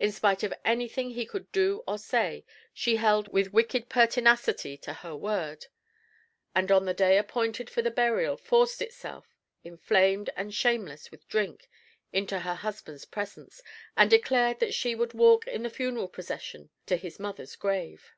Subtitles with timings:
[0.00, 4.76] In spite of any thing he could do or say, she held with wicked pertinacity
[4.78, 5.66] to her word,
[6.52, 11.68] and on the day appointed for the burial forced herself inflamed and shameless with drink
[12.12, 13.62] into her husband's presence,
[13.96, 18.14] and declared that she would walk in the funeral procession to his mother's grave.